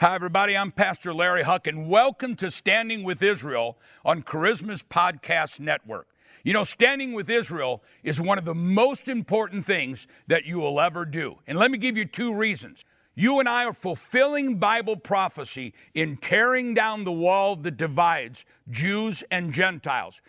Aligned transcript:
Hi, 0.00 0.14
everybody. 0.14 0.56
I'm 0.56 0.72
Pastor 0.72 1.12
Larry 1.12 1.42
Huch, 1.42 1.66
and 1.66 1.86
welcome 1.86 2.34
to 2.36 2.50
Standing 2.50 3.02
with 3.02 3.22
Israel 3.22 3.76
on 4.02 4.22
Charisma's 4.22 4.82
Podcast 4.82 5.60
Network. 5.60 6.08
You 6.42 6.54
know, 6.54 6.64
standing 6.64 7.12
with 7.12 7.28
Israel 7.28 7.82
is 8.02 8.18
one 8.18 8.38
of 8.38 8.46
the 8.46 8.54
most 8.54 9.08
important 9.08 9.66
things 9.66 10.06
that 10.26 10.46
you 10.46 10.58
will 10.58 10.80
ever 10.80 11.04
do. 11.04 11.36
And 11.46 11.58
let 11.58 11.70
me 11.70 11.76
give 11.76 11.98
you 11.98 12.06
two 12.06 12.32
reasons. 12.32 12.86
You 13.14 13.40
and 13.40 13.46
I 13.46 13.66
are 13.66 13.74
fulfilling 13.74 14.56
Bible 14.56 14.96
prophecy 14.96 15.74
in 15.92 16.16
tearing 16.16 16.72
down 16.72 17.04
the 17.04 17.12
wall 17.12 17.54
that 17.56 17.76
divides 17.76 18.46
Jews 18.70 19.22
and 19.30 19.52
Gentiles. 19.52 20.22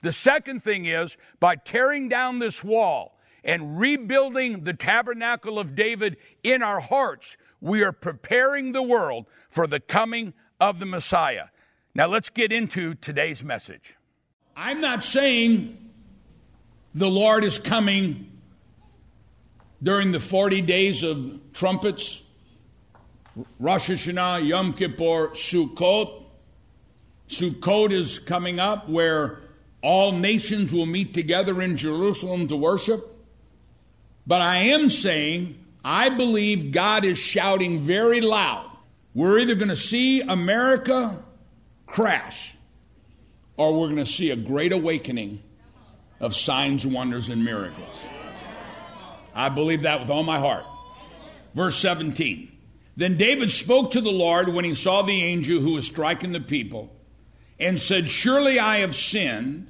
The 0.00 0.12
second 0.12 0.62
thing 0.62 0.86
is 0.86 1.18
by 1.40 1.56
tearing 1.56 2.08
down 2.08 2.38
this 2.38 2.64
wall 2.64 3.18
and 3.44 3.78
rebuilding 3.78 4.64
the 4.64 4.72
tabernacle 4.72 5.58
of 5.58 5.74
David 5.74 6.16
in 6.42 6.62
our 6.62 6.80
hearts, 6.80 7.36
we 7.60 7.82
are 7.82 7.92
preparing 7.92 8.72
the 8.72 8.82
world 8.82 9.26
for 9.48 9.66
the 9.66 9.80
coming 9.80 10.32
of 10.60 10.78
the 10.78 10.86
Messiah. 10.86 11.46
Now 11.94 12.06
let's 12.06 12.30
get 12.30 12.52
into 12.52 12.94
today's 12.94 13.42
message. 13.42 13.96
I'm 14.56 14.80
not 14.80 15.04
saying 15.04 15.90
the 16.94 17.08
Lord 17.08 17.44
is 17.44 17.58
coming 17.58 18.30
during 19.82 20.12
the 20.12 20.20
40 20.20 20.60
days 20.62 21.02
of 21.02 21.40
trumpets, 21.52 22.22
Rosh 23.58 23.90
Hashanah, 23.90 24.46
Yom 24.46 24.72
Kippur, 24.72 25.28
Sukkot. 25.28 26.24
Sukkot 27.28 27.90
is 27.90 28.18
coming 28.18 28.58
up 28.58 28.88
where 28.88 29.40
all 29.82 30.12
nations 30.12 30.72
will 30.72 30.86
meet 30.86 31.14
together 31.14 31.62
in 31.62 31.76
Jerusalem 31.76 32.48
to 32.48 32.56
worship. 32.56 33.06
But 34.26 34.42
I 34.42 34.56
am 34.56 34.90
saying 34.90 35.59
I 35.84 36.10
believe 36.10 36.72
God 36.72 37.04
is 37.04 37.18
shouting 37.18 37.80
very 37.80 38.20
loud. 38.20 38.70
We're 39.14 39.38
either 39.38 39.54
going 39.54 39.68
to 39.68 39.76
see 39.76 40.20
America 40.20 41.22
crash 41.86 42.54
or 43.56 43.78
we're 43.78 43.86
going 43.86 43.96
to 43.96 44.06
see 44.06 44.30
a 44.30 44.36
great 44.36 44.72
awakening 44.72 45.42
of 46.20 46.36
signs, 46.36 46.86
wonders, 46.86 47.28
and 47.28 47.44
miracles. 47.44 48.00
I 49.34 49.48
believe 49.48 49.82
that 49.82 50.00
with 50.00 50.10
all 50.10 50.22
my 50.22 50.38
heart. 50.38 50.64
Verse 51.54 51.76
17. 51.78 52.50
Then 52.96 53.16
David 53.16 53.50
spoke 53.50 53.92
to 53.92 54.00
the 54.00 54.10
Lord 54.10 54.48
when 54.50 54.64
he 54.64 54.74
saw 54.74 55.02
the 55.02 55.22
angel 55.22 55.60
who 55.60 55.72
was 55.72 55.86
striking 55.86 56.32
the 56.32 56.40
people 56.40 56.94
and 57.58 57.78
said, 57.78 58.08
Surely 58.08 58.58
I 58.58 58.78
have 58.78 58.94
sinned, 58.94 59.68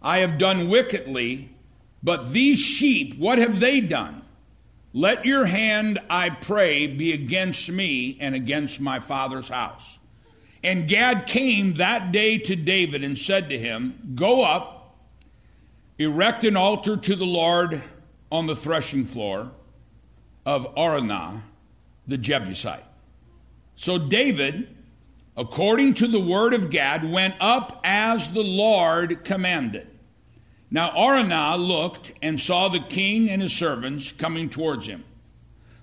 I 0.00 0.18
have 0.18 0.38
done 0.38 0.68
wickedly, 0.68 1.50
but 2.02 2.32
these 2.32 2.58
sheep, 2.58 3.18
what 3.18 3.38
have 3.38 3.60
they 3.60 3.80
done? 3.80 4.19
Let 4.92 5.24
your 5.24 5.44
hand, 5.44 6.00
I 6.10 6.30
pray, 6.30 6.88
be 6.88 7.12
against 7.12 7.68
me 7.70 8.16
and 8.20 8.34
against 8.34 8.80
my 8.80 8.98
father's 8.98 9.48
house. 9.48 9.98
And 10.64 10.88
Gad 10.88 11.26
came 11.26 11.74
that 11.74 12.12
day 12.12 12.38
to 12.38 12.56
David 12.56 13.04
and 13.04 13.16
said 13.16 13.48
to 13.50 13.58
him, 13.58 14.12
Go 14.14 14.44
up, 14.44 14.98
erect 15.98 16.44
an 16.44 16.56
altar 16.56 16.96
to 16.96 17.16
the 17.16 17.26
Lord 17.26 17.82
on 18.32 18.46
the 18.46 18.56
threshing 18.56 19.04
floor 19.04 19.52
of 20.44 20.74
Araunah 20.74 21.42
the 22.06 22.18
Jebusite. 22.18 22.84
So 23.76 23.96
David, 23.96 24.76
according 25.36 25.94
to 25.94 26.08
the 26.08 26.20
word 26.20 26.52
of 26.52 26.68
Gad, 26.70 27.10
went 27.10 27.34
up 27.40 27.80
as 27.84 28.30
the 28.30 28.42
Lord 28.42 29.24
commanded. 29.24 29.86
Now 30.70 30.90
Araunah 30.90 31.58
looked 31.58 32.12
and 32.22 32.40
saw 32.40 32.68
the 32.68 32.80
king 32.80 33.28
and 33.28 33.42
his 33.42 33.52
servants 33.52 34.12
coming 34.12 34.48
towards 34.48 34.86
him. 34.86 35.04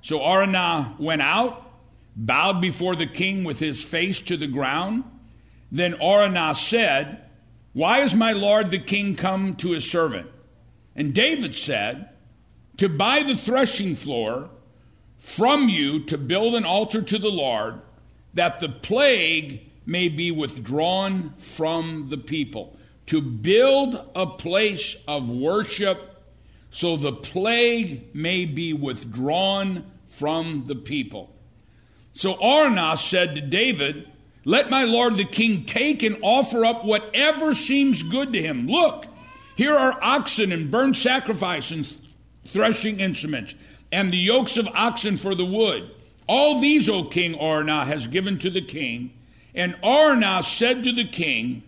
So 0.02 0.20
Araunah 0.20 0.96
went 1.00 1.22
out, 1.22 1.70
bowed 2.16 2.62
before 2.62 2.96
the 2.96 3.08
king 3.08 3.44
with 3.44 3.60
his 3.60 3.84
face 3.84 4.22
to 4.22 4.38
the 4.38 4.48
ground. 4.48 5.04
Then 5.72 5.96
Araunah 5.96 6.56
said, 6.56 7.22
Why 7.74 8.00
is 8.00 8.16
my 8.16 8.32
lord 8.32 8.72
the 8.72 8.80
king 8.80 9.16
come 9.16 9.56
to 9.58 9.72
his 9.72 9.90
servant? 9.90 10.28
And 10.96 11.14
David 11.14 11.56
said, 11.56 12.10
To 12.78 12.88
buy 12.88 13.24
the 13.24 13.36
threshing 13.36 13.96
floor 13.96 14.50
from 15.18 15.68
you 15.68 16.00
to 16.06 16.18
build 16.18 16.56
an 16.56 16.64
altar 16.64 17.02
to 17.02 17.20
the 17.20 17.30
Lord, 17.30 17.82
that 18.34 18.60
the 18.60 18.70
plague 18.70 19.62
may 19.86 20.08
be 20.08 20.32
withdrawn 20.32 21.34
from 21.38 22.08
the 22.10 22.18
people 22.18 22.77
to 23.08 23.22
build 23.22 24.10
a 24.16 24.28
place 24.28 24.96
of 25.08 25.30
worship 25.30 26.24
so 26.72 26.98
the 26.98 27.14
plague 27.14 28.14
may 28.14 28.46
be 28.46 28.74
withdrawn 28.74 29.86
from 30.08 30.66
the 30.68 30.76
people. 30.76 31.34
So 32.14 32.36
Araunah 32.36 32.98
said 32.98 33.36
to 33.36 33.42
David, 33.42 34.08
Let 34.44 34.70
my 34.70 34.84
lord 34.84 35.16
the 35.16 35.26
king 35.26 35.66
take 35.66 36.04
and 36.04 36.18
offer 36.22 36.66
up 36.66 36.84
whatever 36.84 37.54
seems 37.54 38.04
good 38.04 38.34
to 38.34 38.42
him. 38.42 38.68
Look, 38.68 39.06
here 39.56 39.76
are 39.76 39.98
oxen 40.02 40.52
and 40.52 40.70
burnt 40.70 40.98
sacrifice 40.98 41.72
and 41.72 41.88
threshing 42.48 43.00
instruments, 43.00 43.56
and 43.92 44.12
the 44.12 44.18
yokes 44.18 44.58
of 44.58 44.68
oxen 44.68 45.18
for 45.18 45.34
the 45.34 45.46
wood. 45.46 45.90
All 46.28 46.60
these, 46.60 46.90
O 46.90 47.06
king, 47.06 47.36
Araunah 47.36 47.86
has 47.86 48.08
given 48.08 48.38
to 48.40 48.50
the 48.50 48.62
king. 48.62 49.14
And 49.56 49.76
Araunah 49.82 50.44
said 50.44 50.84
to 50.84 50.92
the 50.92 51.08
king, 51.08 51.64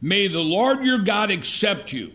May 0.00 0.28
the 0.28 0.40
Lord 0.40 0.84
your 0.84 0.98
God 0.98 1.30
accept 1.30 1.92
you. 1.92 2.12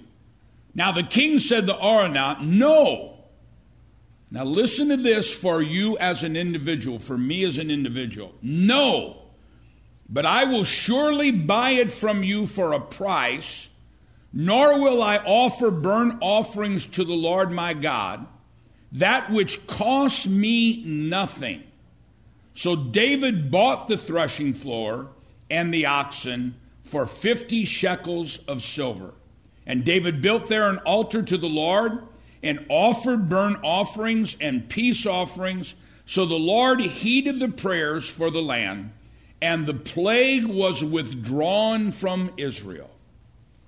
Now 0.73 0.91
the 0.91 1.03
king 1.03 1.39
said 1.39 1.67
to 1.67 1.73
Araunah, 1.73 2.41
No. 2.41 3.17
Now 4.29 4.45
listen 4.45 4.89
to 4.89 4.97
this 4.97 5.33
for 5.33 5.61
you 5.61 5.97
as 5.97 6.23
an 6.23 6.37
individual, 6.37 6.99
for 6.99 7.17
me 7.17 7.43
as 7.43 7.57
an 7.57 7.69
individual. 7.69 8.33
No. 8.41 9.17
But 10.09 10.25
I 10.25 10.45
will 10.45 10.63
surely 10.63 11.31
buy 11.31 11.71
it 11.71 11.91
from 11.91 12.23
you 12.23 12.47
for 12.47 12.71
a 12.71 12.79
price, 12.79 13.69
nor 14.31 14.79
will 14.79 15.01
I 15.01 15.17
offer 15.17 15.71
burnt 15.71 16.19
offerings 16.21 16.85
to 16.87 17.03
the 17.03 17.13
Lord 17.13 17.51
my 17.51 17.73
God, 17.73 18.25
that 18.93 19.31
which 19.31 19.65
costs 19.67 20.27
me 20.27 20.83
nothing. 20.85 21.63
So 22.53 22.75
David 22.75 23.51
bought 23.51 23.87
the 23.87 23.97
threshing 23.97 24.53
floor 24.53 25.09
and 25.49 25.73
the 25.73 25.85
oxen 25.85 26.55
for 26.83 27.05
50 27.05 27.65
shekels 27.65 28.39
of 28.47 28.61
silver. 28.61 29.13
And 29.65 29.85
David 29.85 30.21
built 30.21 30.47
there 30.47 30.69
an 30.69 30.79
altar 30.79 31.21
to 31.21 31.37
the 31.37 31.49
Lord 31.49 32.03
and 32.43 32.65
offered 32.69 33.29
burnt 33.29 33.59
offerings 33.63 34.35
and 34.41 34.67
peace 34.67 35.05
offerings. 35.05 35.75
So 36.05 36.25
the 36.25 36.35
Lord 36.35 36.81
heeded 36.81 37.39
the 37.39 37.49
prayers 37.49 38.09
for 38.09 38.29
the 38.29 38.41
land, 38.41 38.91
and 39.41 39.65
the 39.65 39.73
plague 39.73 40.45
was 40.45 40.83
withdrawn 40.83 41.91
from 41.91 42.31
Israel. 42.37 42.89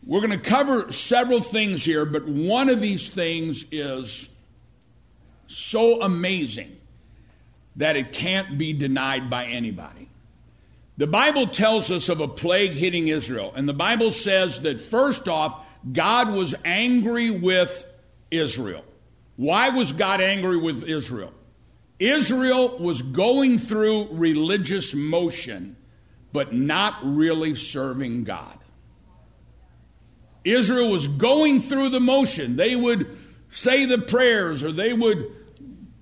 We're 0.06 0.20
going 0.20 0.32
to 0.32 0.50
cover 0.50 0.92
several 0.92 1.40
things 1.40 1.86
here, 1.86 2.04
but 2.04 2.28
one 2.28 2.68
of 2.68 2.82
these 2.82 3.08
things 3.08 3.66
is 3.72 4.28
so 5.48 6.02
amazing 6.02 6.76
that 7.78 7.96
it 7.96 8.12
can't 8.12 8.58
be 8.58 8.74
denied 8.74 9.30
by 9.30 9.46
anybody. 9.46 10.10
The 10.98 11.08
Bible 11.08 11.48
tells 11.48 11.90
us 11.90 12.08
of 12.10 12.20
a 12.20 12.28
plague 12.28 12.74
hitting 12.74 13.08
Israel, 13.08 13.52
and 13.56 13.68
the 13.68 13.74
Bible 13.74 14.12
says 14.12 14.62
that 14.62 14.80
first 14.80 15.28
off, 15.28 15.66
God 15.92 16.34
was 16.34 16.54
angry 16.64 17.32
with 17.32 17.86
Israel. 18.30 18.84
Why 19.36 19.70
was 19.70 19.92
God 19.92 20.22
angry 20.22 20.58
with 20.58 20.84
Israel? 20.84 21.34
Israel 22.00 22.78
was 22.78 23.02
going 23.02 23.58
through 23.58 24.10
religious 24.12 24.94
motion, 24.94 25.76
but 26.32 26.54
not 26.54 26.98
really 27.02 27.56
serving 27.56 28.24
God. 28.24 28.60
Israel 30.44 30.90
was 30.90 31.08
going 31.08 31.60
through 31.60 31.90
the 31.90 32.00
motion. 32.00 32.56
They 32.56 32.76
would 32.76 33.18
say 33.50 33.86
the 33.86 34.00
prayers, 34.00 34.62
or 34.62 34.72
they 34.72 34.94
would 34.94 35.32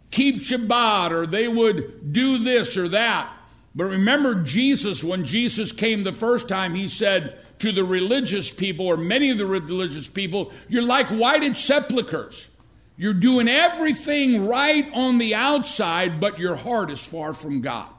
keep 0.09 0.37
Shabbat, 0.37 1.11
or 1.11 1.27
they 1.27 1.47
would 1.47 2.11
do 2.11 2.39
this 2.39 2.75
or 2.75 2.89
that, 2.89 3.31
but 3.73 3.85
remember 3.85 4.43
Jesus, 4.43 5.03
when 5.03 5.23
Jesus 5.23 5.71
came 5.71 6.03
the 6.03 6.11
first 6.11 6.47
time, 6.49 6.75
he 6.75 6.89
said 6.89 7.39
to 7.59 7.71
the 7.71 7.83
religious 7.83 8.51
people, 8.51 8.87
or 8.87 8.97
many 8.97 9.29
of 9.29 9.37
the 9.37 9.45
religious 9.45 10.07
people, 10.07 10.51
You're 10.67 10.83
like 10.83 11.07
whited 11.07 11.57
sepulchres. 11.57 12.49
You're 12.97 13.13
doing 13.13 13.47
everything 13.47 14.47
right 14.47 14.87
on 14.93 15.17
the 15.17 15.35
outside, 15.35 16.19
but 16.19 16.37
your 16.37 16.55
heart 16.55 16.91
is 16.91 16.99
far 16.99 17.33
from 17.33 17.61
God. 17.61 17.91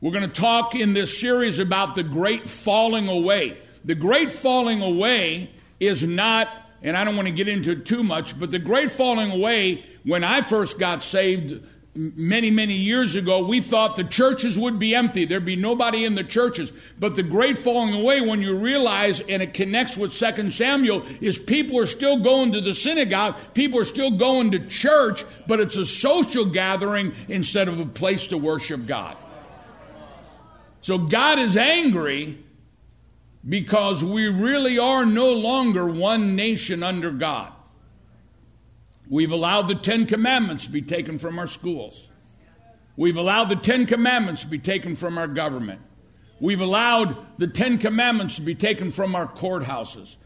We're 0.00 0.10
going 0.10 0.28
to 0.28 0.40
talk 0.40 0.74
in 0.74 0.94
this 0.94 1.20
series 1.20 1.60
about 1.60 1.94
the 1.94 2.02
great 2.02 2.48
falling 2.48 3.06
away. 3.08 3.58
The 3.84 3.94
great 3.94 4.32
falling 4.32 4.82
away 4.82 5.50
is 5.78 6.02
not, 6.02 6.48
and 6.82 6.96
I 6.96 7.04
don't 7.04 7.14
want 7.14 7.28
to 7.28 7.34
get 7.34 7.46
into 7.46 7.70
it 7.70 7.86
too 7.86 8.02
much, 8.02 8.36
but 8.36 8.50
the 8.50 8.58
great 8.58 8.90
falling 8.90 9.30
away, 9.30 9.84
when 10.02 10.24
I 10.24 10.40
first 10.40 10.78
got 10.78 11.04
saved, 11.04 11.64
many, 11.94 12.50
many 12.50 12.74
years 12.74 13.16
ago, 13.16 13.44
we 13.44 13.60
thought 13.60 13.96
the 13.96 14.04
churches 14.04 14.58
would 14.58 14.78
be 14.78 14.94
empty. 14.94 15.26
There'd 15.26 15.44
be 15.44 15.56
nobody 15.56 16.04
in 16.04 16.14
the 16.14 16.24
churches. 16.24 16.72
But 16.98 17.16
the 17.16 17.22
great 17.22 17.58
falling 17.58 17.94
away, 17.94 18.20
when 18.22 18.40
you 18.40 18.56
realize, 18.56 19.20
and 19.20 19.42
it 19.42 19.52
connects 19.52 19.96
with 19.96 20.12
2 20.12 20.50
Samuel, 20.50 21.02
is 21.20 21.38
people 21.38 21.78
are 21.78 21.86
still 21.86 22.18
going 22.18 22.52
to 22.52 22.60
the 22.60 22.72
synagogue, 22.72 23.36
people 23.52 23.78
are 23.78 23.84
still 23.84 24.10
going 24.10 24.52
to 24.52 24.58
church, 24.66 25.24
but 25.46 25.60
it's 25.60 25.76
a 25.76 25.84
social 25.84 26.46
gathering 26.46 27.12
instead 27.28 27.68
of 27.68 27.78
a 27.78 27.86
place 27.86 28.26
to 28.28 28.38
worship 28.38 28.86
God. 28.86 29.16
So 30.80 30.98
God 30.98 31.38
is 31.38 31.56
angry 31.56 32.38
because 33.46 34.02
we 34.02 34.28
really 34.28 34.78
are 34.78 35.04
no 35.04 35.32
longer 35.32 35.86
one 35.86 36.36
nation 36.36 36.82
under 36.82 37.10
God. 37.10 37.52
We've 39.08 39.32
allowed 39.32 39.68
the 39.68 39.74
Ten 39.74 40.06
Commandments 40.06 40.66
to 40.66 40.70
be 40.70 40.82
taken 40.82 41.18
from 41.18 41.38
our 41.38 41.48
schools. 41.48 42.08
We've 42.96 43.16
allowed 43.16 43.48
the 43.48 43.56
Ten 43.56 43.86
Commandments 43.86 44.42
to 44.42 44.48
be 44.48 44.58
taken 44.58 44.96
from 44.96 45.18
our 45.18 45.28
government. 45.28 45.80
We've 46.40 46.60
allowed 46.60 47.16
the 47.38 47.46
Ten 47.46 47.78
Commandments 47.78 48.36
to 48.36 48.42
be 48.42 48.54
taken 48.54 48.90
from 48.90 49.14
our 49.14 49.26
courthouses. 49.26 50.16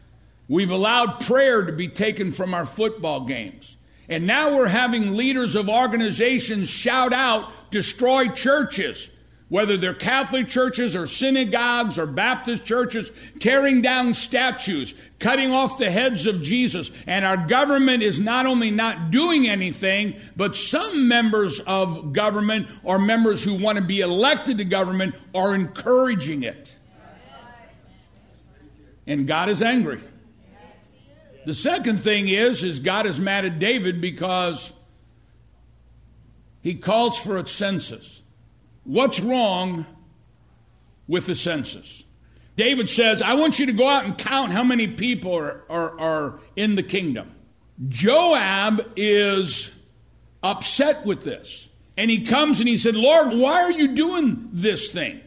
We've 0.47 0.71
allowed 0.71 1.19
prayer 1.21 1.65
to 1.65 1.73
be 1.73 1.87
taken 1.89 2.31
from 2.31 2.53
our 2.53 2.65
football 2.65 3.25
games. 3.25 3.77
And 4.09 4.25
now 4.25 4.55
we're 4.55 4.67
having 4.67 5.17
leaders 5.17 5.55
of 5.55 5.69
organizations 5.69 6.69
shout 6.69 7.11
out, 7.11 7.71
destroy 7.71 8.29
churches 8.29 9.09
whether 9.49 9.77
they're 9.77 9.93
Catholic 9.93 10.49
churches 10.49 10.95
or 10.95 11.07
synagogues 11.07 11.97
or 11.97 12.05
Baptist 12.05 12.65
churches, 12.65 13.11
tearing 13.39 13.81
down 13.81 14.13
statues, 14.13 14.93
cutting 15.19 15.53
off 15.53 15.77
the 15.77 15.89
heads 15.89 16.25
of 16.25 16.41
Jesus. 16.41 16.91
And 17.07 17.23
our 17.23 17.47
government 17.47 18.03
is 18.03 18.19
not 18.19 18.45
only 18.45 18.71
not 18.71 19.09
doing 19.09 19.47
anything, 19.47 20.19
but 20.35 20.55
some 20.55 21.07
members 21.07 21.61
of 21.61 22.11
government 22.11 22.67
or 22.83 22.99
members 22.99 23.41
who 23.41 23.53
want 23.53 23.77
to 23.77 23.83
be 23.83 24.01
elected 24.01 24.57
to 24.57 24.65
government 24.65 25.15
are 25.33 25.55
encouraging 25.55 26.43
it. 26.43 26.73
And 29.05 29.25
God 29.25 29.47
is 29.47 29.61
angry. 29.61 30.01
The 31.45 31.53
second 31.53 32.01
thing 32.01 32.27
is, 32.27 32.61
is 32.61 32.81
God 32.81 33.05
is 33.05 33.21
mad 33.21 33.45
at 33.45 33.57
David 33.57 34.01
because 34.01 34.73
he 36.61 36.75
calls 36.75 37.17
for 37.17 37.37
a 37.37 37.47
census. 37.47 38.21
What's 38.87 39.19
wrong 39.19 39.85
with 41.09 41.25
the 41.25 41.35
census? 41.35 42.03
David 42.55 42.89
says, 42.89 43.21
I 43.21 43.33
want 43.33 43.59
you 43.59 43.65
to 43.65 43.73
go 43.73 43.87
out 43.87 44.05
and 44.05 44.17
count 44.17 44.53
how 44.53 44.63
many 44.63 44.87
people 44.87 45.35
are, 45.35 45.63
are, 45.69 45.99
are 45.99 46.39
in 46.55 46.75
the 46.75 46.83
kingdom. 46.83 47.29
Joab 47.89 48.93
is 48.95 49.69
upset 50.41 51.05
with 51.05 51.25
this. 51.25 51.69
And 51.97 52.09
he 52.09 52.21
comes 52.21 52.59
and 52.59 52.69
he 52.69 52.77
said, 52.77 52.95
Lord, 52.95 53.33
why 53.33 53.61
are 53.63 53.71
you 53.71 53.89
doing 53.89 54.49
this 54.53 54.89
thing? 54.89 55.19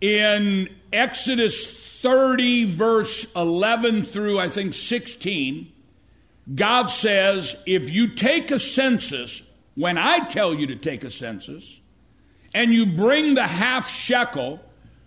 In 0.00 0.74
Exodus 0.90 1.66
30, 2.00 2.74
verse 2.74 3.26
11 3.36 4.04
through 4.04 4.38
I 4.38 4.48
think 4.48 4.72
16, 4.72 5.70
God 6.54 6.86
says, 6.86 7.56
if 7.66 7.90
you 7.90 8.14
take 8.14 8.50
a 8.50 8.58
census, 8.58 9.42
when 9.74 9.98
I 9.98 10.20
tell 10.30 10.54
you 10.54 10.68
to 10.68 10.76
take 10.76 11.04
a 11.04 11.10
census, 11.10 11.80
and 12.54 12.72
you 12.72 12.86
bring 12.86 13.34
the 13.34 13.46
half 13.46 13.88
shekel, 13.88 14.60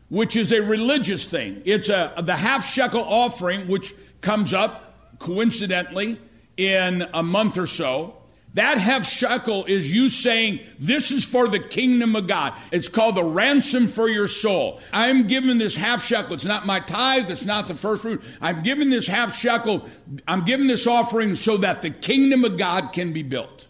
which 0.10 0.36
is 0.36 0.52
a 0.52 0.62
religious 0.62 1.28
thing. 1.28 1.62
It's 1.66 1.90
a 1.90 2.14
the 2.24 2.36
half 2.36 2.66
shekel 2.66 3.02
offering, 3.02 3.68
which 3.68 3.94
comes 4.22 4.54
up 4.54 5.18
coincidentally 5.20 6.20
in 6.58 7.08
a 7.14 7.24
month 7.24 7.58
or 7.58 7.68
so. 7.68 8.18
That 8.56 8.78
half 8.78 9.06
shekel 9.06 9.66
is 9.66 9.92
you 9.92 10.10
saying, 10.10 10.62
This 10.80 11.12
is 11.12 11.26
for 11.26 11.50
the 11.50 11.60
kingdom 11.60 12.16
of 12.16 12.28
God. 12.28 12.54
It's 12.72 12.88
called 12.88 13.16
the 13.16 13.24
ransom 13.24 13.90
for 13.90 14.08
your 14.08 14.30
soul. 14.30 14.80
I'm 14.94 15.28
giving 15.28 15.58
this 15.58 15.76
half 15.76 16.06
shekel. 16.06 16.36
It's 16.36 16.46
not 16.46 16.66
my 16.66 16.80
tithe, 16.80 17.30
it's 17.30 17.44
not 17.44 17.68
the 17.68 17.76
first 17.76 18.02
fruit. 18.02 18.24
I'm 18.42 18.64
giving 18.64 18.90
this 18.90 19.08
half 19.08 19.36
shekel, 19.36 19.86
I'm 20.26 20.46
giving 20.46 20.68
this 20.68 20.88
offering 20.88 21.36
so 21.36 21.58
that 21.58 21.82
the 21.82 21.90
kingdom 21.90 22.46
of 22.46 22.58
God 22.58 22.94
can 22.94 23.12
be 23.12 23.24
built. 23.24 23.68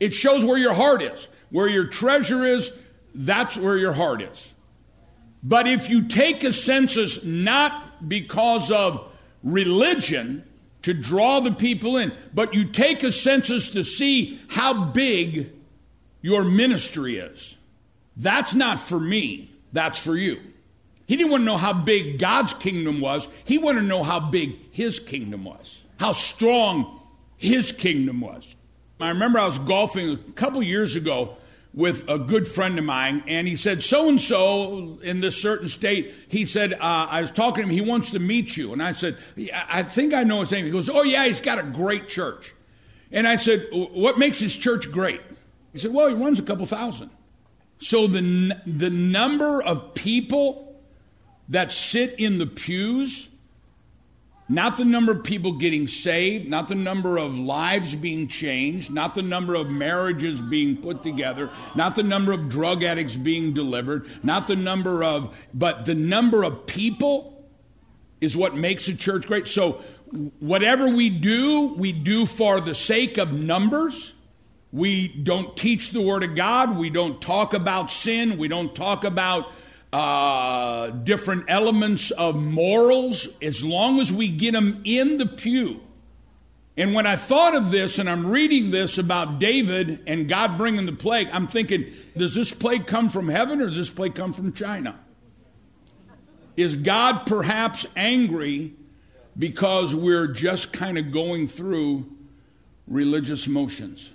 It 0.00 0.14
shows 0.14 0.42
where 0.42 0.58
your 0.58 0.72
heart 0.72 1.02
is, 1.02 1.28
where 1.50 1.68
your 1.68 1.86
treasure 1.86 2.46
is, 2.46 2.72
that's 3.14 3.56
where 3.56 3.76
your 3.76 3.92
heart 3.92 4.22
is. 4.22 4.52
But 5.42 5.68
if 5.68 5.90
you 5.90 6.08
take 6.08 6.42
a 6.42 6.52
census 6.52 7.22
not 7.22 8.08
because 8.08 8.70
of 8.70 9.12
religion 9.42 10.44
to 10.82 10.94
draw 10.94 11.40
the 11.40 11.52
people 11.52 11.96
in, 11.96 12.12
but 12.32 12.54
you 12.54 12.64
take 12.64 13.02
a 13.02 13.12
census 13.12 13.70
to 13.70 13.84
see 13.84 14.38
how 14.48 14.84
big 14.86 15.52
your 16.22 16.44
ministry 16.44 17.18
is, 17.18 17.56
that's 18.16 18.54
not 18.54 18.80
for 18.80 18.98
me, 18.98 19.50
that's 19.72 19.98
for 19.98 20.16
you. 20.16 20.40
He 21.06 21.16
didn't 21.16 21.30
want 21.30 21.42
to 21.42 21.46
know 21.46 21.58
how 21.58 21.74
big 21.74 22.18
God's 22.18 22.54
kingdom 22.54 23.00
was, 23.00 23.28
he 23.44 23.58
wanted 23.58 23.82
to 23.82 23.86
know 23.86 24.02
how 24.02 24.20
big 24.20 24.56
his 24.72 24.98
kingdom 24.98 25.44
was, 25.44 25.80
how 25.98 26.12
strong 26.12 27.00
his 27.36 27.72
kingdom 27.72 28.20
was. 28.22 28.54
I 29.00 29.08
remember 29.08 29.38
I 29.38 29.46
was 29.46 29.58
golfing 29.58 30.12
a 30.12 30.16
couple 30.32 30.62
years 30.62 30.96
ago 30.96 31.36
with 31.74 32.08
a 32.08 32.18
good 32.18 32.46
friend 32.46 32.78
of 32.78 32.84
mine, 32.84 33.24
and 33.26 33.48
he 33.48 33.56
said, 33.56 33.82
So 33.82 34.08
and 34.08 34.20
so 34.20 34.98
in 35.02 35.20
this 35.20 35.40
certain 35.40 35.68
state, 35.68 36.14
he 36.28 36.46
said, 36.46 36.72
uh, 36.74 37.08
I 37.10 37.20
was 37.20 37.32
talking 37.32 37.64
to 37.64 37.68
him, 37.68 37.70
he 37.70 37.80
wants 37.80 38.12
to 38.12 38.20
meet 38.20 38.56
you. 38.56 38.72
And 38.72 38.82
I 38.82 38.92
said, 38.92 39.18
I 39.68 39.82
think 39.82 40.14
I 40.14 40.22
know 40.22 40.40
his 40.40 40.50
name. 40.52 40.64
He 40.64 40.70
goes, 40.70 40.88
Oh, 40.88 41.02
yeah, 41.02 41.26
he's 41.26 41.40
got 41.40 41.58
a 41.58 41.64
great 41.64 42.08
church. 42.08 42.54
And 43.10 43.26
I 43.26 43.36
said, 43.36 43.66
What 43.72 44.18
makes 44.18 44.38
his 44.38 44.54
church 44.54 44.90
great? 44.90 45.20
He 45.72 45.78
said, 45.78 45.92
Well, 45.92 46.08
he 46.08 46.14
runs 46.14 46.38
a 46.38 46.42
couple 46.42 46.64
thousand. 46.64 47.10
So 47.78 48.06
the, 48.06 48.60
the 48.64 48.90
number 48.90 49.60
of 49.60 49.94
people 49.94 50.80
that 51.48 51.72
sit 51.72 52.18
in 52.20 52.38
the 52.38 52.46
pews 52.46 53.28
not 54.48 54.76
the 54.76 54.84
number 54.84 55.12
of 55.12 55.24
people 55.24 55.52
getting 55.52 55.88
saved, 55.88 56.48
not 56.48 56.68
the 56.68 56.74
number 56.74 57.16
of 57.16 57.38
lives 57.38 57.94
being 57.94 58.28
changed, 58.28 58.90
not 58.90 59.14
the 59.14 59.22
number 59.22 59.54
of 59.54 59.70
marriages 59.70 60.42
being 60.42 60.76
put 60.76 61.02
together, 61.02 61.50
not 61.74 61.96
the 61.96 62.02
number 62.02 62.32
of 62.32 62.50
drug 62.50 62.82
addicts 62.82 63.16
being 63.16 63.54
delivered, 63.54 64.06
not 64.22 64.46
the 64.46 64.56
number 64.56 65.02
of, 65.02 65.34
but 65.54 65.86
the 65.86 65.94
number 65.94 66.44
of 66.44 66.66
people 66.66 67.46
is 68.20 68.36
what 68.36 68.54
makes 68.54 68.86
a 68.88 68.94
church 68.94 69.26
great. 69.26 69.48
So, 69.48 69.82
whatever 70.40 70.88
we 70.88 71.10
do, 71.10 71.74
we 71.74 71.92
do 71.92 72.26
for 72.26 72.60
the 72.60 72.74
sake 72.74 73.18
of 73.18 73.32
numbers. 73.32 74.12
We 74.72 75.08
don't 75.08 75.56
teach 75.56 75.90
the 75.90 76.02
Word 76.02 76.22
of 76.22 76.34
God. 76.34 76.76
We 76.76 76.90
don't 76.90 77.20
talk 77.20 77.54
about 77.54 77.90
sin. 77.90 78.38
We 78.38 78.48
don't 78.48 78.74
talk 78.74 79.04
about 79.04 79.50
uh, 79.94 80.90
different 80.90 81.44
elements 81.46 82.10
of 82.10 82.34
morals, 82.34 83.28
as 83.40 83.62
long 83.62 84.00
as 84.00 84.12
we 84.12 84.26
get 84.26 84.50
them 84.50 84.80
in 84.82 85.18
the 85.18 85.26
pew. 85.26 85.80
And 86.76 86.94
when 86.94 87.06
I 87.06 87.14
thought 87.14 87.54
of 87.54 87.70
this 87.70 88.00
and 88.00 88.10
I'm 88.10 88.26
reading 88.26 88.72
this 88.72 88.98
about 88.98 89.38
David 89.38 90.02
and 90.08 90.28
God 90.28 90.58
bringing 90.58 90.84
the 90.84 90.92
plague, 90.92 91.28
I'm 91.32 91.46
thinking, 91.46 91.92
does 92.16 92.34
this 92.34 92.52
plague 92.52 92.88
come 92.88 93.08
from 93.08 93.28
heaven 93.28 93.60
or 93.60 93.66
does 93.66 93.76
this 93.76 93.88
plague 93.88 94.16
come 94.16 94.32
from 94.32 94.52
China? 94.52 94.98
Is 96.56 96.74
God 96.74 97.24
perhaps 97.26 97.86
angry 97.94 98.72
because 99.38 99.94
we're 99.94 100.26
just 100.26 100.72
kind 100.72 100.98
of 100.98 101.12
going 101.12 101.46
through 101.46 102.10
religious 102.88 103.46
motions? 103.46 104.10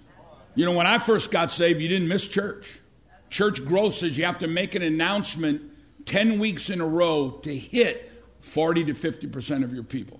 You 0.56 0.66
know, 0.66 0.74
when 0.74 0.88
I 0.88 0.98
first 0.98 1.32
got 1.32 1.54
saved, 1.54 1.80
you 1.80 1.88
didn't 1.88 2.10
miss 2.10 2.28
church. 2.28 2.82
Church 3.30 3.64
growth 3.64 3.94
says 3.94 4.18
you 4.18 4.26
have 4.26 4.40
to 4.40 4.48
make 4.48 4.76
an 4.76 4.82
announcement 4.82 5.69
10 6.10 6.40
weeks 6.40 6.72
in 6.72 6.82
a 6.82 6.88
row 6.88 7.40
to 7.44 7.56
hit 7.56 8.12
40 8.40 8.86
to 8.86 8.94
50% 8.94 9.64
of 9.64 9.72
your 9.72 9.84
people. 9.84 10.20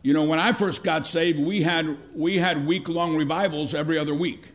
You 0.00 0.14
know, 0.14 0.24
when 0.24 0.38
I 0.38 0.52
first 0.52 0.82
got 0.82 1.06
saved, 1.06 1.38
we 1.38 1.62
had, 1.62 1.98
we 2.14 2.38
had 2.38 2.66
week 2.66 2.88
long 2.88 3.14
revivals 3.14 3.74
every 3.74 3.98
other 3.98 4.14
week. 4.14 4.46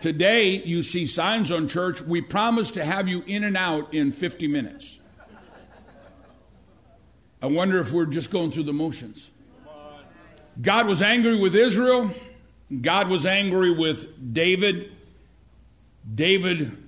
Today, 0.00 0.60
you 0.64 0.82
see 0.82 1.06
signs 1.06 1.52
on 1.52 1.68
church, 1.68 2.02
we 2.02 2.20
promise 2.20 2.72
to 2.72 2.84
have 2.84 3.06
you 3.06 3.22
in 3.28 3.44
and 3.44 3.56
out 3.56 3.94
in 3.94 4.10
50 4.10 4.48
minutes. 4.48 4.98
I 7.40 7.46
wonder 7.46 7.78
if 7.78 7.92
we're 7.92 8.06
just 8.06 8.32
going 8.32 8.50
through 8.50 8.64
the 8.64 8.72
motions. 8.72 9.30
God 10.60 10.88
was 10.88 11.00
angry 11.00 11.38
with 11.38 11.54
Israel. 11.54 12.10
God 12.80 13.08
was 13.08 13.24
angry 13.24 13.70
with 13.70 14.34
David. 14.34 14.90
David 16.12 16.85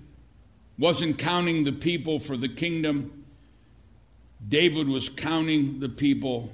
wasn't 0.78 1.18
counting 1.18 1.64
the 1.64 1.72
people 1.72 2.18
for 2.18 2.36
the 2.36 2.48
kingdom, 2.48 3.24
David 4.46 4.88
was 4.88 5.08
counting 5.08 5.80
the 5.80 5.88
people 5.88 6.50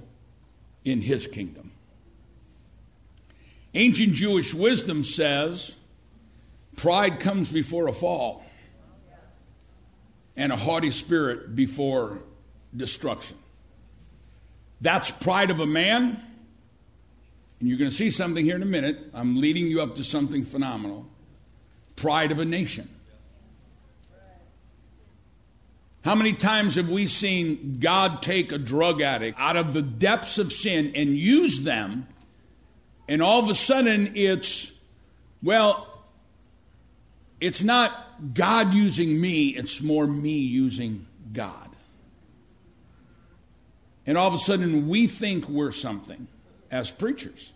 in 0.84 1.00
his 1.00 1.26
kingdom. 1.26 1.70
Ancient 3.74 4.14
Jewish 4.14 4.54
wisdom 4.54 5.04
says 5.04 5.74
pride 6.76 7.20
comes 7.20 7.50
before 7.50 7.88
a 7.88 7.92
fall, 7.92 8.44
and 10.36 10.52
a 10.52 10.56
haughty 10.56 10.90
spirit 10.90 11.54
before 11.54 12.18
destruction. 12.74 13.36
That's 14.80 15.10
pride 15.10 15.50
of 15.50 15.60
a 15.60 15.66
man. 15.66 16.20
And 17.60 17.68
you're 17.68 17.78
going 17.78 17.90
to 17.90 17.96
see 17.96 18.10
something 18.10 18.44
here 18.44 18.56
in 18.56 18.62
a 18.62 18.66
minute. 18.66 18.98
I'm 19.14 19.40
leading 19.40 19.66
you 19.66 19.80
up 19.80 19.96
to 19.96 20.04
something 20.04 20.44
phenomenal. 20.44 21.06
pride 21.96 22.32
of 22.32 22.38
a 22.38 22.44
nation. 22.44 22.88
How 26.04 26.14
many 26.14 26.34
times 26.34 26.74
have 26.74 26.90
we 26.90 27.06
seen 27.06 27.78
God 27.80 28.20
take 28.20 28.52
a 28.52 28.58
drug 28.58 29.00
addict 29.00 29.40
out 29.40 29.56
of 29.56 29.72
the 29.72 29.80
depths 29.80 30.36
of 30.36 30.52
sin 30.52 30.92
and 30.94 31.16
use 31.16 31.60
them, 31.60 32.06
and 33.08 33.22
all 33.22 33.42
of 33.42 33.48
a 33.48 33.54
sudden 33.54 34.12
it's, 34.14 34.70
well, 35.42 36.04
it's 37.40 37.62
not 37.62 38.34
God 38.34 38.74
using 38.74 39.18
me, 39.18 39.48
it's 39.48 39.80
more 39.80 40.06
me 40.06 40.38
using 40.40 41.06
God. 41.32 41.70
And 44.06 44.18
all 44.18 44.28
of 44.28 44.34
a 44.34 44.38
sudden 44.38 44.86
we 44.86 45.06
think 45.06 45.48
we're 45.48 45.72
something 45.72 46.26
as 46.70 46.90
preachers. 46.90 47.54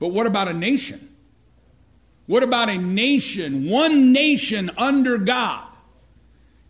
But 0.00 0.08
what 0.08 0.26
about 0.26 0.48
a 0.48 0.52
nation? 0.52 1.14
What 2.26 2.42
about 2.42 2.70
a 2.70 2.76
nation, 2.76 3.70
one 3.70 4.10
nation 4.10 4.72
under 4.76 5.16
God? 5.18 5.62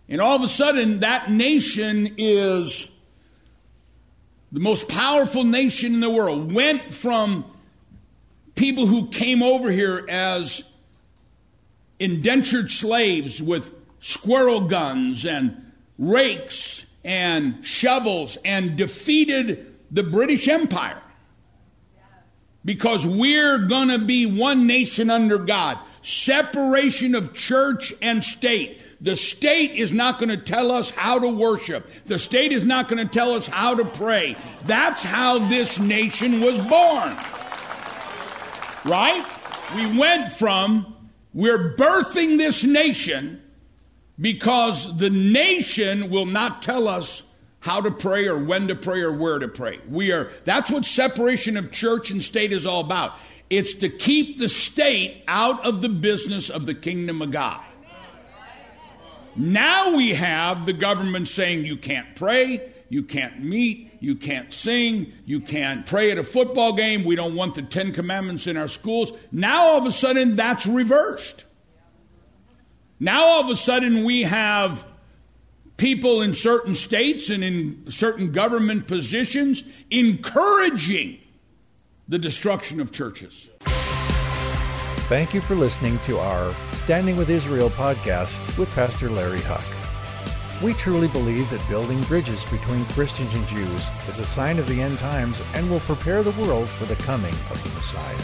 And 0.09 0.21
all 0.21 0.37
of 0.37 0.43
a 0.43 0.49
sudden, 0.49 1.01
that 1.01 1.31
nation 1.31 2.15
is 2.17 2.91
the 4.53 4.61
most 4.61 4.89
powerful 4.89 5.45
nation 5.45 5.95
in 5.95 6.01
the 6.01 6.11
world. 6.11 6.53
Went 6.53 6.95
from 6.95 7.45
people 8.55 8.87
who 8.87 9.09
came 9.09 9.43
over 9.43 9.71
here 9.71 10.07
as 10.09 10.63
indentured 11.99 12.71
slaves 12.71 13.43
with 13.43 13.73
squirrel 14.01 14.61
guns 14.61 15.27
and 15.27 15.73
rakes 15.99 16.85
and 17.05 17.65
shovels 17.65 18.39
and 18.45 18.77
defeated 18.77 19.75
the 19.91 20.03
British 20.03 20.49
Empire. 20.49 21.03
Because 22.65 23.07
we're 23.07 23.67
going 23.67 23.89
to 23.89 23.99
be 23.99 24.27
one 24.27 24.67
nation 24.67 25.11
under 25.11 25.39
God. 25.39 25.79
Separation 26.07 27.17
of 27.17 27.35
church 27.35 27.93
and 28.01 28.23
state. 28.23 28.81
The 29.01 29.17
state 29.17 29.73
is 29.73 29.93
not 29.93 30.21
going 30.21 30.29
to 30.29 30.37
tell 30.37 30.71
us 30.71 30.91
how 30.91 31.19
to 31.19 31.27
worship. 31.27 31.91
The 32.05 32.21
state 32.21 32.53
is 32.53 32.65
not 32.65 32.87
going 32.87 33.05
to 33.05 33.13
tell 33.13 33.33
us 33.33 33.49
how 33.49 33.75
to 33.75 33.85
pray. 33.85 34.37
That's 34.67 35.03
how 35.03 35.41
this 35.49 35.81
nation 35.81 36.41
was 36.41 36.55
born. 36.59 37.17
Right? 38.85 39.27
We 39.75 39.99
went 39.99 40.31
from 40.31 40.95
we're 41.35 41.75
birthing 41.75 42.39
this 42.39 42.63
nation 42.63 43.43
because 44.17 44.97
the 44.99 45.11
nation 45.11 46.09
will 46.09 46.27
not 46.27 46.63
tell 46.63 46.87
us 46.87 47.25
how 47.67 47.81
to 47.81 47.91
pray 47.91 48.29
or 48.29 48.39
when 48.39 48.69
to 48.69 48.77
pray 48.77 49.01
or 49.01 49.13
where 49.13 49.41
to 49.41 49.49
pray. 49.49 49.81
We 49.91 50.13
are 50.13 50.31
that's 50.45 50.71
what 50.71 50.87
separation 50.87 51.57
of 51.57 51.73
church 51.73 52.13
and 52.13 52.23
state 52.23 52.53
is 52.53 52.65
all 52.65 52.81
about. 52.81 53.17
It's 53.51 53.75
to 53.75 53.89
keep 53.89 54.39
the 54.39 54.49
state 54.49 55.25
out 55.27 55.67
of 55.67 55.81
the 55.81 55.89
business 55.89 56.49
of 56.49 56.65
the 56.65 56.75
kingdom 56.75 57.21
of 57.21 57.33
God. 57.33 57.61
Now 59.35 59.97
we 59.97 60.15
have 60.15 60.65
the 60.65 60.73
government 60.73 61.27
saying 61.27 61.67
you 61.67 61.77
can't 61.77 62.15
pray, 62.15 62.71
you 62.89 63.03
can't 63.03 63.43
meet, 63.43 63.91
you 63.99 64.15
can't 64.15 64.53
sing, 64.53 65.13
you 65.25 65.41
can't 65.41 65.85
pray 65.85 66.13
at 66.13 66.19
a 66.19 66.25
football 66.25 66.73
game, 66.73 67.05
we 67.05 67.17
don't 67.17 67.35
want 67.35 67.57
the 67.57 67.63
10 67.63 67.93
commandments 67.93 68.47
in 68.47 68.57
our 68.57 68.69
schools. 68.69 69.13
Now 69.33 69.71
all 69.71 69.79
of 69.79 69.87
a 69.87 69.93
sudden 69.93 70.37
that's 70.37 70.69
reversed. 70.69 71.45
Now 73.01 73.25
all 73.25 73.41
of 73.41 73.51
a 73.51 73.57
sudden 73.57 74.05
we 74.05 74.23
have 74.23 74.87
people 75.77 76.23
in 76.23 76.35
certain 76.35 76.75
states 76.75 77.31
and 77.31 77.45
in 77.45 77.91
certain 77.91 78.33
government 78.33 78.87
positions 78.87 79.63
encouraging 79.91 81.19
the 82.09 82.19
destruction 82.19 82.81
of 82.81 82.93
churches. 82.93 83.51
Thank 85.09 85.35
you 85.35 85.41
for 85.41 85.55
listening 85.55 85.99
to 86.01 86.19
our 86.19 86.53
Standing 86.73 87.17
with 87.17 87.31
Israel 87.31 87.71
podcast 87.71 88.59
with 88.59 88.69
Pastor 88.75 89.11
Larry 89.11 89.41
Huch. 89.43 89.63
We 90.63 90.73
truly 90.73 91.09
believe 91.09 91.49
that 91.51 91.69
building 91.69 92.03
bridges 92.05 92.43
between 92.47 92.85
Christians 92.87 93.35
and 93.35 93.47
Jews 93.47 93.89
is 94.09 94.19
a 94.19 94.27
sign 94.27 94.59
of 94.59 94.67
the 94.67 94.81
end 94.81 94.99
times 94.99 95.43
and 95.55 95.71
will 95.71 95.81
prepare 95.81 96.23
the 96.23 96.43
world 96.43 96.69
for 96.69 96.87
the 96.87 96.97
coming 96.97 97.35
of 97.51 97.63
the 97.63 97.69
Messiah. 97.75 98.17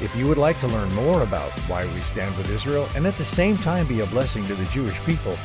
If 0.00 0.16
you 0.16 0.26
would 0.26 0.38
like 0.38 0.58
to 0.60 0.68
learn 0.68 0.92
more 0.94 1.22
about 1.22 1.50
why 1.68 1.84
we 1.84 2.00
stand 2.00 2.36
with 2.36 2.50
Israel 2.50 2.88
and 2.94 3.06
at 3.06 3.14
the 3.14 3.24
same 3.24 3.58
time 3.58 3.86
be 3.86 4.00
a 4.00 4.06
blessing 4.06 4.46
to 4.46 4.54
the 4.54 4.64
Jewish 4.66 4.98
people, 5.04 5.36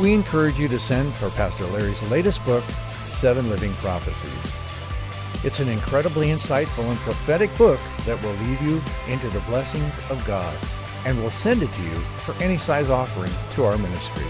we 0.00 0.12
encourage 0.12 0.58
you 0.58 0.68
to 0.68 0.78
send 0.78 1.12
for 1.14 1.30
Pastor 1.30 1.64
Larry's 1.66 2.02
latest 2.10 2.44
book, 2.44 2.64
Seven 3.08 3.48
Living 3.48 3.72
Prophecies. 3.74 4.54
It's 5.44 5.60
an 5.60 5.68
incredibly 5.68 6.28
insightful 6.28 6.88
and 6.88 6.98
prophetic 7.00 7.56
book 7.56 7.78
that 8.06 8.20
will 8.22 8.32
lead 8.32 8.60
you 8.60 8.80
into 9.08 9.28
the 9.28 9.40
blessings 9.40 9.96
of 10.10 10.24
God 10.26 10.56
and 11.06 11.18
we'll 11.18 11.30
send 11.30 11.62
it 11.62 11.72
to 11.72 11.82
you 11.82 12.00
for 12.24 12.34
any 12.42 12.56
size 12.56 12.88
offering 12.88 13.32
to 13.52 13.64
our 13.64 13.76
ministry. 13.78 14.24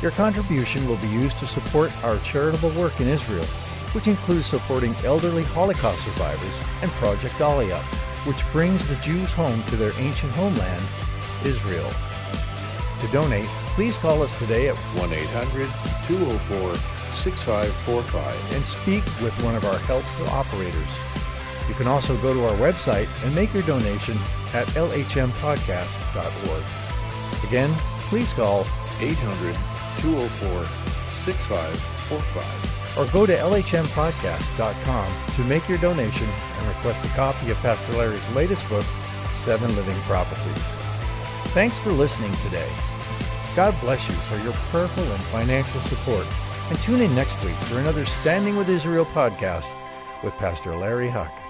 Your 0.00 0.12
contribution 0.12 0.86
will 0.88 0.96
be 0.98 1.08
used 1.08 1.38
to 1.38 1.46
support 1.46 1.92
our 2.04 2.18
charitable 2.18 2.70
work 2.70 3.00
in 3.00 3.08
Israel, 3.08 3.44
which 3.92 4.08
includes 4.08 4.46
supporting 4.46 4.94
elderly 5.04 5.42
Holocaust 5.42 6.04
survivors 6.04 6.62
and 6.80 6.90
Project 6.92 7.34
Aliyah, 7.34 7.82
which 8.26 8.50
brings 8.52 8.86
the 8.86 8.94
Jews 8.96 9.32
home 9.34 9.62
to 9.64 9.76
their 9.76 9.92
ancient 9.98 10.32
homeland, 10.32 10.84
Israel. 11.44 11.90
To 13.00 13.06
donate, 13.08 13.48
please 13.74 13.96
call 13.96 14.22
us 14.22 14.38
today 14.38 14.68
at 14.68 14.76
1 14.76 15.12
800 15.12 15.66
204 16.06 16.74
6545 17.12 18.52
and 18.54 18.64
speak 18.64 19.04
with 19.20 19.34
one 19.44 19.54
of 19.54 19.64
our 19.64 19.78
helpful 19.80 20.28
operators. 20.28 20.98
You 21.68 21.74
can 21.74 21.86
also 21.86 22.16
go 22.18 22.34
to 22.34 22.44
our 22.46 22.56
website 22.56 23.08
and 23.24 23.34
make 23.34 23.52
your 23.54 23.62
donation 23.64 24.16
at 24.54 24.66
lhmpodcast.org. 24.68 26.64
Again, 27.48 27.70
please 28.08 28.32
call 28.32 28.66
800 29.00 29.54
204 30.00 30.64
6545 31.24 32.70
or 32.98 33.06
go 33.12 33.24
to 33.26 33.34
lhmpodcast.com 33.36 35.34
to 35.34 35.44
make 35.44 35.68
your 35.68 35.78
donation 35.78 36.28
and 36.28 36.68
request 36.68 37.04
a 37.04 37.08
copy 37.14 37.50
of 37.50 37.56
Pastor 37.58 37.92
Larry's 37.96 38.34
latest 38.34 38.68
book, 38.68 38.84
Seven 39.36 39.74
Living 39.76 39.96
Prophecies. 40.02 40.62
Thanks 41.52 41.78
for 41.78 41.92
listening 41.92 42.32
today. 42.44 42.68
God 43.56 43.74
bless 43.80 44.08
you 44.08 44.14
for 44.14 44.42
your 44.44 44.52
prayerful 44.70 45.02
and 45.02 45.22
financial 45.24 45.80
support 45.80 46.26
and 46.70 46.78
tune 46.80 47.00
in 47.00 47.12
next 47.16 47.42
week 47.44 47.54
for 47.54 47.80
another 47.80 48.06
Standing 48.06 48.56
with 48.56 48.68
Israel 48.68 49.04
podcast 49.06 49.74
with 50.22 50.32
Pastor 50.34 50.76
Larry 50.76 51.10
Huch. 51.10 51.49